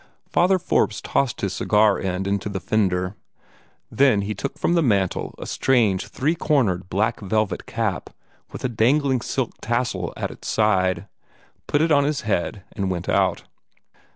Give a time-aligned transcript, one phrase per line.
[0.27, 3.15] Father Forbes tossed his cigar end into the fender.
[3.91, 8.09] Then he took from the mantel a strange three cornered black velvet cap,
[8.51, 11.05] with a dangling silk tassel at the side,
[11.67, 13.43] put it on his head, and went out.